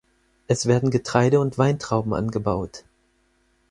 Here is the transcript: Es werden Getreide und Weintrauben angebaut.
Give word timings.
Es 0.47 0.65
werden 0.65 0.89
Getreide 0.89 1.39
und 1.39 1.59
Weintrauben 1.59 2.15
angebaut. 2.15 2.85